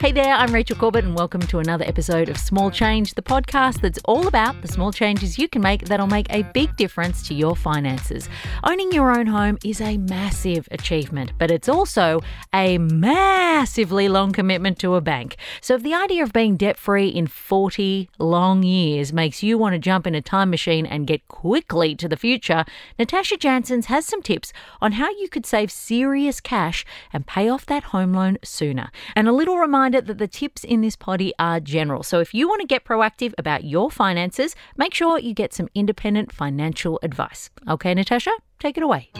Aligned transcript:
Hey 0.00 0.12
there, 0.12 0.32
I'm 0.32 0.54
Rachel 0.54 0.76
Corbett, 0.76 1.04
and 1.04 1.14
welcome 1.14 1.42
to 1.42 1.58
another 1.58 1.84
episode 1.84 2.30
of 2.30 2.38
Small 2.38 2.70
Change, 2.70 3.12
the 3.12 3.20
podcast 3.20 3.82
that's 3.82 3.98
all 4.06 4.26
about 4.28 4.62
the 4.62 4.66
small 4.66 4.92
changes 4.92 5.38
you 5.38 5.46
can 5.46 5.60
make 5.60 5.84
that'll 5.84 6.06
make 6.06 6.32
a 6.32 6.42
big 6.54 6.74
difference 6.76 7.22
to 7.28 7.34
your 7.34 7.54
finances. 7.54 8.26
Owning 8.64 8.92
your 8.92 9.10
own 9.10 9.26
home 9.26 9.58
is 9.62 9.78
a 9.82 9.98
massive 9.98 10.66
achievement, 10.70 11.32
but 11.36 11.50
it's 11.50 11.68
also 11.68 12.22
a 12.54 12.78
massively 12.78 14.08
long 14.08 14.32
commitment 14.32 14.78
to 14.78 14.94
a 14.94 15.02
bank. 15.02 15.36
So, 15.60 15.74
if 15.74 15.82
the 15.82 15.92
idea 15.92 16.22
of 16.22 16.32
being 16.32 16.56
debt 16.56 16.78
free 16.78 17.08
in 17.08 17.26
40 17.26 18.08
long 18.18 18.62
years 18.62 19.12
makes 19.12 19.42
you 19.42 19.58
want 19.58 19.74
to 19.74 19.78
jump 19.78 20.06
in 20.06 20.14
a 20.14 20.22
time 20.22 20.48
machine 20.48 20.86
and 20.86 21.06
get 21.06 21.28
quickly 21.28 21.94
to 21.96 22.08
the 22.08 22.16
future, 22.16 22.64
Natasha 22.98 23.36
Janssens 23.36 23.84
has 23.86 24.06
some 24.06 24.22
tips 24.22 24.50
on 24.80 24.92
how 24.92 25.10
you 25.10 25.28
could 25.28 25.44
save 25.44 25.70
serious 25.70 26.40
cash 26.40 26.86
and 27.12 27.26
pay 27.26 27.50
off 27.50 27.66
that 27.66 27.82
home 27.84 28.14
loan 28.14 28.38
sooner. 28.42 28.90
And 29.14 29.28
a 29.28 29.32
little 29.32 29.58
reminder 29.58 29.89
reminder 29.90 30.06
that 30.06 30.18
the 30.18 30.28
tips 30.28 30.64
in 30.64 30.82
this 30.82 30.96
potty 30.96 31.32
are 31.38 31.60
general. 31.60 32.02
So 32.02 32.20
if 32.20 32.32
you 32.32 32.48
want 32.48 32.60
to 32.60 32.66
get 32.66 32.84
proactive 32.84 33.32
about 33.38 33.64
your 33.64 33.90
finances, 33.90 34.54
make 34.76 34.94
sure 34.94 35.18
you 35.18 35.34
get 35.34 35.52
some 35.52 35.68
independent 35.74 36.32
financial 36.32 37.00
advice. 37.02 37.50
Okay, 37.68 37.94
Natasha, 37.94 38.30
take 38.58 38.76
it 38.76 38.82
away. 38.82 39.10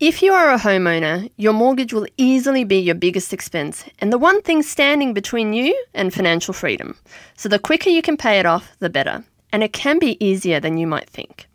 If 0.00 0.22
you 0.22 0.32
are 0.32 0.52
a 0.52 0.58
homeowner, 0.58 1.30
your 1.36 1.52
mortgage 1.52 1.92
will 1.92 2.06
easily 2.16 2.64
be 2.64 2.78
your 2.78 2.94
biggest 2.94 3.32
expense 3.32 3.84
and 4.00 4.12
the 4.12 4.18
one 4.18 4.42
thing 4.42 4.62
standing 4.62 5.12
between 5.14 5.52
you 5.52 5.74
and 5.94 6.14
financial 6.14 6.54
freedom. 6.54 6.96
So 7.36 7.48
the 7.48 7.58
quicker 7.58 7.90
you 7.90 8.02
can 8.02 8.16
pay 8.16 8.38
it 8.38 8.46
off, 8.46 8.76
the 8.78 8.90
better. 8.90 9.24
And 9.52 9.62
it 9.62 9.72
can 9.72 9.98
be 9.98 10.24
easier 10.24 10.60
than 10.60 10.78
you 10.78 10.86
might 10.86 11.10
think. 11.10 11.48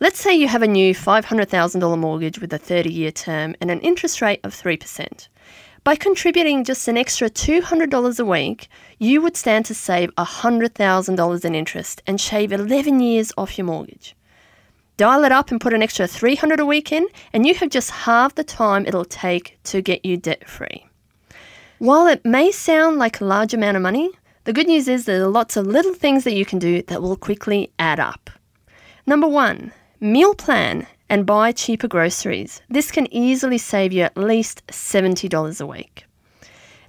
Let's 0.00 0.20
say 0.20 0.34
you 0.34 0.48
have 0.48 0.62
a 0.62 0.68
new 0.68 0.94
$500,000 0.94 1.98
mortgage 1.98 2.38
with 2.40 2.52
a 2.52 2.58
30 2.58 2.92
year 2.92 3.12
term 3.12 3.54
and 3.60 3.70
an 3.70 3.80
interest 3.80 4.20
rate 4.20 4.40
of 4.44 4.54
3%. 4.54 5.28
By 5.84 5.96
contributing 5.96 6.64
just 6.64 6.88
an 6.88 6.96
extra 6.96 7.28
$200 7.28 8.18
a 8.18 8.24
week, 8.24 8.68
you 8.98 9.20
would 9.20 9.36
stand 9.36 9.66
to 9.66 9.74
save 9.74 10.10
$100,000 10.16 11.44
in 11.44 11.54
interest 11.54 12.02
and 12.06 12.18
shave 12.18 12.52
11 12.52 13.00
years 13.00 13.32
off 13.36 13.58
your 13.58 13.66
mortgage. 13.66 14.16
Dial 14.96 15.24
it 15.24 15.32
up 15.32 15.50
and 15.50 15.60
put 15.60 15.74
an 15.74 15.82
extra 15.82 16.06
300 16.06 16.58
a 16.58 16.64
week 16.64 16.90
in, 16.90 17.06
and 17.34 17.46
you 17.46 17.54
have 17.56 17.68
just 17.68 17.90
half 17.90 18.34
the 18.34 18.44
time 18.44 18.86
it'll 18.86 19.04
take 19.04 19.58
to 19.64 19.82
get 19.82 20.06
you 20.06 20.16
debt 20.16 20.48
free. 20.48 20.86
While 21.80 22.06
it 22.06 22.24
may 22.24 22.50
sound 22.50 22.96
like 22.96 23.20
a 23.20 23.26
large 23.26 23.52
amount 23.52 23.76
of 23.76 23.82
money, 23.82 24.10
the 24.44 24.54
good 24.54 24.68
news 24.68 24.88
is 24.88 25.04
there 25.04 25.22
are 25.22 25.28
lots 25.28 25.54
of 25.54 25.66
little 25.66 25.92
things 25.92 26.24
that 26.24 26.32
you 26.32 26.46
can 26.46 26.58
do 26.58 26.80
that 26.80 27.02
will 27.02 27.16
quickly 27.16 27.70
add 27.78 28.00
up. 28.00 28.30
Number 29.04 29.28
one, 29.28 29.70
meal 30.00 30.34
plan 30.34 30.86
and 31.08 31.26
buy 31.26 31.52
cheaper 31.52 31.88
groceries. 31.88 32.62
This 32.68 32.90
can 32.90 33.12
easily 33.12 33.58
save 33.58 33.92
you 33.92 34.02
at 34.02 34.16
least 34.16 34.66
$70 34.68 35.60
a 35.60 35.66
week. 35.66 36.04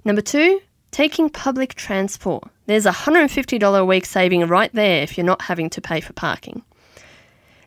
Number 0.04 0.22
two, 0.22 0.60
taking 0.90 1.28
public 1.28 1.74
transport. 1.74 2.44
There's 2.66 2.86
a 2.86 2.92
$150 2.92 3.78
a 3.78 3.84
week 3.84 4.06
saving 4.06 4.46
right 4.46 4.72
there 4.72 5.02
if 5.02 5.16
you're 5.16 5.26
not 5.26 5.42
having 5.42 5.70
to 5.70 5.80
pay 5.80 6.00
for 6.00 6.12
parking. 6.12 6.62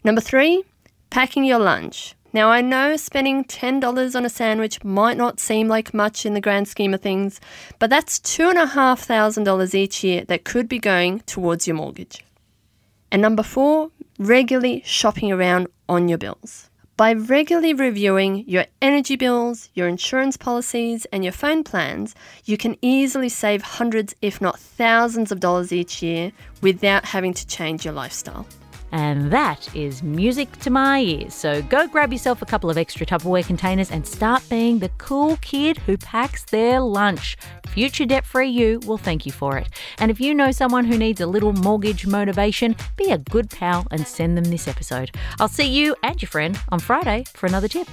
Number 0.03 0.21
three, 0.21 0.63
packing 1.09 1.43
your 1.43 1.59
lunch. 1.59 2.15
Now, 2.31 2.49
I 2.49 2.61
know 2.61 2.95
spending 2.95 3.43
$10 3.43 4.15
on 4.15 4.25
a 4.25 4.29
sandwich 4.29 4.83
might 4.83 5.17
not 5.17 5.39
seem 5.39 5.67
like 5.67 5.95
much 5.95 6.25
in 6.25 6.35
the 6.35 6.41
grand 6.41 6.67
scheme 6.67 6.93
of 6.93 7.01
things, 7.01 7.41
but 7.79 7.89
that's 7.89 8.19
$2,500 8.19 9.73
each 9.73 10.03
year 10.03 10.25
that 10.25 10.43
could 10.43 10.69
be 10.69 10.77
going 10.77 11.21
towards 11.21 11.67
your 11.67 11.75
mortgage. 11.75 12.23
And 13.11 13.21
number 13.21 13.43
four, 13.43 13.91
regularly 14.17 14.83
shopping 14.85 15.31
around 15.31 15.67
on 15.87 16.09
your 16.09 16.17
bills. 16.17 16.69
By 16.97 17.13
regularly 17.13 17.73
reviewing 17.73 18.43
your 18.45 18.65
energy 18.81 19.15
bills, 19.15 19.69
your 19.73 19.87
insurance 19.87 20.35
policies, 20.35 21.05
and 21.13 21.23
your 21.23 21.31
phone 21.31 21.63
plans, 21.63 22.13
you 22.43 22.57
can 22.57 22.75
easily 22.81 23.29
save 23.29 23.61
hundreds, 23.61 24.13
if 24.21 24.41
not 24.41 24.59
thousands, 24.59 25.31
of 25.31 25.39
dollars 25.39 25.71
each 25.71 26.03
year 26.03 26.33
without 26.61 27.05
having 27.05 27.33
to 27.33 27.47
change 27.47 27.85
your 27.85 27.93
lifestyle. 27.93 28.45
And 28.91 29.31
that 29.31 29.73
is 29.75 30.01
music 30.03 30.51
to 30.59 30.69
my 30.69 30.99
ears. 30.99 31.33
So 31.33 31.61
go 31.61 31.87
grab 31.87 32.11
yourself 32.11 32.41
a 32.41 32.45
couple 32.45 32.69
of 32.69 32.77
extra 32.77 33.05
Tupperware 33.05 33.45
containers 33.45 33.91
and 33.91 34.05
start 34.05 34.43
being 34.49 34.79
the 34.79 34.89
cool 34.97 35.37
kid 35.37 35.77
who 35.79 35.97
packs 35.97 36.43
their 36.45 36.79
lunch. 36.79 37.37
Future 37.67 38.05
debt 38.05 38.25
free 38.25 38.49
you 38.49 38.79
will 38.85 38.97
thank 38.97 39.25
you 39.25 39.31
for 39.31 39.57
it. 39.57 39.69
And 39.99 40.09
if 40.09 40.19
you 40.19 40.33
know 40.33 40.51
someone 40.51 40.85
who 40.85 40.97
needs 40.97 41.21
a 41.21 41.27
little 41.27 41.53
mortgage 41.53 42.07
motivation, 42.07 42.75
be 42.97 43.11
a 43.11 43.17
good 43.17 43.49
pal 43.49 43.87
and 43.91 44.07
send 44.07 44.37
them 44.37 44.45
this 44.45 44.67
episode. 44.67 45.11
I'll 45.39 45.47
see 45.47 45.67
you 45.67 45.95
and 46.03 46.21
your 46.21 46.29
friend 46.29 46.59
on 46.69 46.79
Friday 46.79 47.25
for 47.33 47.45
another 47.45 47.67
tip. 47.67 47.87